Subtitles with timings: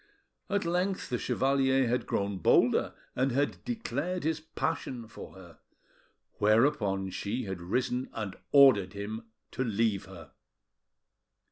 [0.49, 5.59] At length the chevalier had grown bolder, and had declared his passion for her;
[6.39, 10.31] whereupon she had risen and ordered him to leave her.